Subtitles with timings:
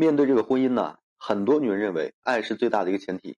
[0.00, 3.36] 面对这个婚姻呢，很多女人认为爱是最大的一个前提，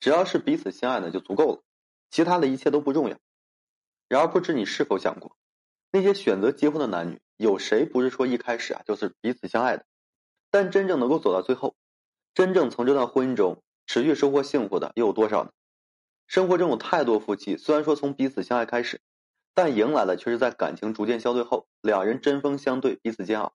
[0.00, 1.62] 只要是彼此相爱呢就足够了，
[2.10, 3.18] 其他的一切都不重要。
[4.08, 5.36] 然而不知你是否想过，
[5.92, 9.84] 那些选择结婚的男女，有谁不是说一开始啊就是彼此相爱的？
[10.50, 11.76] 但真正能够走到最后，
[12.32, 15.50] 真正从这段婚姻中持续收获幸福的又有多少呢？
[16.26, 19.02] 生活中有太多夫妻，虽然说从彼此相爱开始，
[19.52, 23.52] 但迎来的却是在感情逐渐消退后，两人针锋相对，彼此煎熬，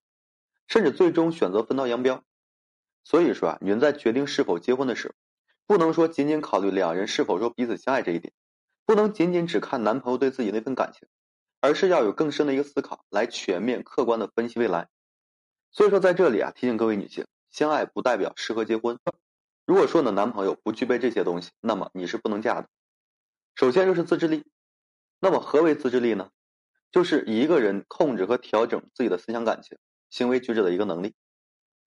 [0.67, 2.23] 甚至最终选择分道扬镳。
[3.05, 5.13] 所以说啊，女人在决定是否结婚的时候，
[5.67, 8.33] 不能说仅仅考虑两人是否说彼此相爱这一点，
[8.85, 11.07] 不能仅仅只看男朋友对自己那份感情，
[11.61, 14.89] 而是要有更深的一个思考，来全面客观的分析未来。
[15.71, 18.97] 所以说，在这里啊，提醒各位女性，相爱不代表适合结婚。
[19.65, 22.67] 如果说你的，男朋友不具备这些东西，那么你是不能嫁的。
[23.55, 24.45] 首先就是自制力。
[25.19, 26.29] 那么何为自制力呢？
[26.91, 29.77] 就是一个人控制和调整自己的思想感情、
[30.09, 31.13] 行为举止的一个能力。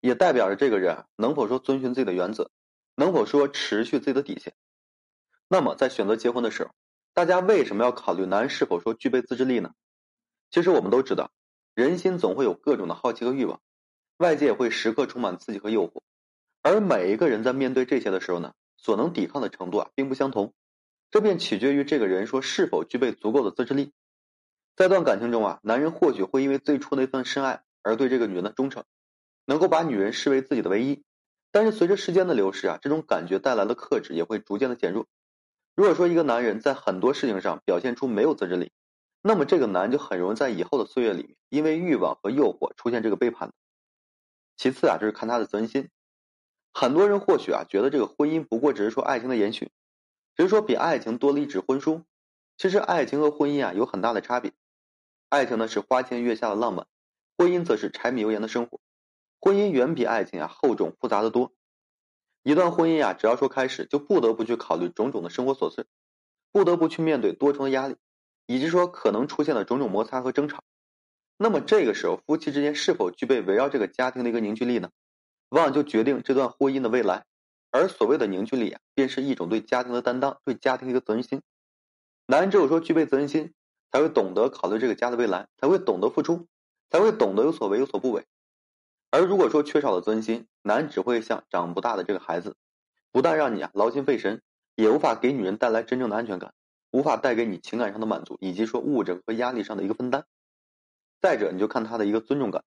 [0.00, 2.50] 也代表着这个人能否说遵循自己的原则，
[2.94, 4.54] 能否说持续自己的底线。
[5.48, 6.70] 那么在选择结婚的时候，
[7.14, 9.72] 大家为什么要考虑男人是否说具备自制力呢？
[10.50, 11.30] 其实我们都知道，
[11.74, 13.60] 人心总会有各种的好奇和欲望，
[14.18, 16.02] 外界会时刻充满刺激和诱惑，
[16.62, 20.54] 而每一个人在面对这些的时候呢，所能抵抗的程度啊并不相同，
[21.10, 23.92] 这便取决于这个人说是否具备足够的自制力。
[24.76, 28.84] 在段感情中啊，男人或许会因为最初那份深爱而对这个女人的忠诚。
[29.48, 31.02] 能够把女人视为自己的唯一，
[31.50, 35.06] 但是随着时间的流逝啊，这种感觉带来的克制也会逐渐的减弱。
[35.74, 38.72] 如果说一个男人在很多事情上表现出没有自制力，
[39.22, 43.54] 那么这个男就很容易在以后的岁月里面，因为欲望和诱惑出现这个背叛。
[44.58, 45.88] 其次啊，就是看他的责任心。
[46.74, 49.70] 很多人或许啊觉得这个婚姻不过只是说爱情的延续，
[50.36, 52.04] 只是说比爱情多了一纸婚书。
[52.58, 54.52] 其实爱情和婚姻啊有很大的差别，
[55.30, 56.86] 爱情呢是花前月下的浪漫，
[57.38, 58.78] 婚姻则是柴米油盐的生活。
[59.40, 61.52] 婚姻远比爱情啊厚重复杂的多。
[62.42, 65.84] 一段婚姻啊，只要说开始，就不得不去考虑种种的生活琐碎，
[66.52, 67.96] 不得不去面对多重的压力，
[68.46, 70.62] 以及说可能出现的种种摩擦和争吵。
[71.36, 74.90] 那么这个时候，夫妻之间是否具备围绕这个家庭的一个凝聚力呢？
[75.50, 77.24] 往往就决定这段婚姻的未来。
[77.70, 81.42] 而所谓的凝聚力啊，便是一种对家庭的担当，对家庭的一个责任心。
[82.26, 83.52] 男人只有说具备责任心，
[83.92, 86.46] 才会懂得考虑这个家的未来，才会懂得付出，
[86.90, 88.26] 才会懂得有所为有所不为。
[89.10, 92.56] 而如果说缺少了尊心，男只会像长不大的这个孩子，
[93.10, 94.42] 不但让你啊劳心费神，
[94.74, 96.52] 也无法给女人带来真正的安全感，
[96.90, 100.26] 无法带给你情感上的满足，以及说物质和压力上的一个分担。
[101.20, 102.64] 再者，你就看他的一个尊重感，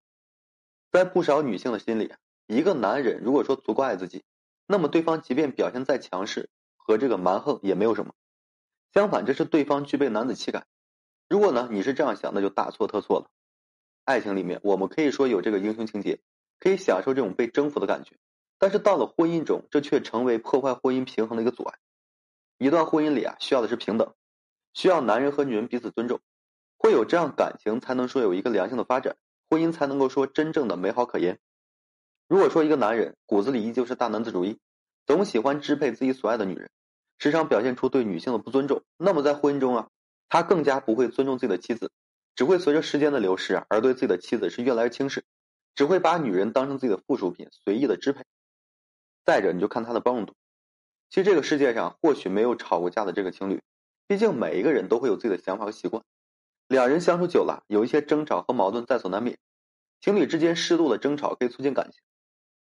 [0.92, 2.12] 在不少女性的心里，
[2.48, 4.24] 一个男人如果说足够爱自己，
[4.66, 8.14] 那么对方即便表现再强势和这个蛮横也没有什么。
[8.94, 10.66] 相反，这是对方具备男子气概。
[11.30, 13.30] 如果呢你是这样想，那就大错特错了。
[14.04, 16.20] 爱情里面，我们可以说有这个英雄情节。
[16.62, 18.16] 可以享受这种被征服的感觉，
[18.60, 21.80] 但是到了婚姻中，这却成为破坏婚姻平衡的一个阻碍。
[22.60, 24.14] 一段婚姻里啊，需要的是平等，
[24.74, 26.20] 需要男人和女人彼此尊重，
[26.78, 29.18] 会有这样感情，才能说有一个良性的发展，
[29.50, 31.40] 婚姻才能够说真正的美好可言。
[32.28, 34.60] 如果说一个男人骨子里依旧是大男子主义，
[35.08, 36.70] 总喜欢支配自己所爱的女人，
[37.18, 39.90] 时常表现出对女性的不尊重，那么在婚姻中啊，
[40.30, 41.90] 他更加不会尊重自己的妻子，
[42.36, 45.24] 只会随着时间的流逝啊，而对自己的妻子是越来越轻视。
[45.76, 48.24] 只会把女人当成自己的附属品，随意的支配。
[49.26, 50.36] 再者，你就看他的包容度。
[51.10, 53.62] 其实这个世界上或许没有吵过架的这个情侣，
[54.08, 56.04] 毕竟每一个人都会有自己的想法和习惯。
[56.68, 59.38] 两人相处久了，有一些争吵和矛盾在所难免。
[60.00, 62.02] 情侣之间适度的争吵可以促进感情，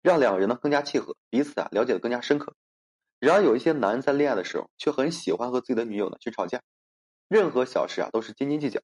[0.02, 2.54] 让两个人呢更加契合，彼此啊了解的更加深刻。
[3.20, 6.60] 然而有一些男人在恋爱的时候，却很喜欢和自己的女友呢去吵架，
[7.28, 8.80] 任何小事啊都是斤斤计较，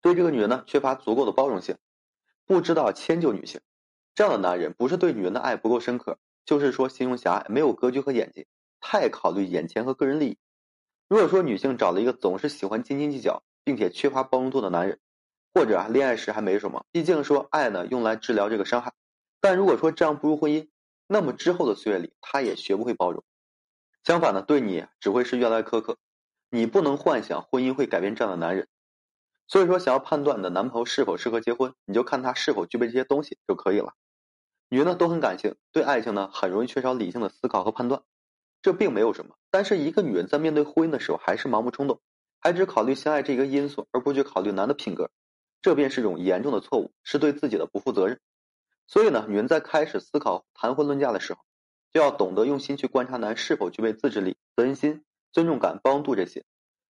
[0.00, 1.76] 对这个女人呢缺乏足够的包容性。
[2.46, 3.60] 不知道迁就女性，
[4.14, 8.46] 这样的男人不是对女人的爱不够深刻，就是说心胸狭隘，没有格局和眼界，
[8.80, 10.38] 太考虑眼前和个人利益。
[11.08, 14.98] 如果说女性找了一个总是喜欢斤斤计较，并且缺乏包容度的男人，
[15.54, 18.92] 或者啊恋爱时还没什么，毕竟说爱呢用来治疗这个伤害。
[19.40, 20.68] 但如果说这样步入婚姻，
[21.06, 23.22] 那么之后的岁月里，他也学不会包容，
[24.04, 25.98] 相反呢，对你只会是越来越苛刻。
[26.50, 28.68] 你不能幻想婚姻会改变这样的男人。
[29.46, 33.92] 所以说，想要判断你的男朋友是否适合结婚，你就看他是否具备这些东西就可以了。
[34.70, 38.02] 女人呢都很感性，对爱情呢很容易缺少理性的思考和判断，
[38.62, 39.36] 这并没有什么。
[39.50, 42.00] 但是一个女人在面对婚姻的时候，还是盲目冲动，
[42.40, 45.10] 还只考虑相爱这一个因素，而不去考虑男的品格，
[45.60, 48.18] 这便是种严重的错误，是对自己的不负责任。
[48.86, 51.40] 所以呢，女人在开始思考谈婚论嫁的时候，
[51.92, 56.44] 就要懂得用心去观察男是否具备自制力、责任心、尊重感、包容度这些。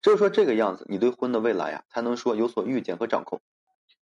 [0.01, 3.41] 只有说这个样子，你对婚的未来呀，才能说有所预见和掌控，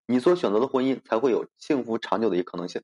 [0.06, 2.82] 你所选择的婚姻才会有幸福长久的一个可能性。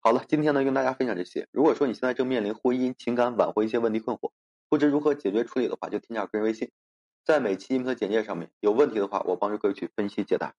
[0.00, 1.48] 好了，今天呢跟大家分享这些。
[1.50, 4.30] 如果说你现在正面临婚姻、情感挽回一些问题困惑，
[4.68, 6.70] 不知如何解决处理的话，就添加个人微信，
[7.24, 8.50] 在每期音频的简介上面。
[8.60, 10.54] 有问题的话，我帮助各位去分析解答。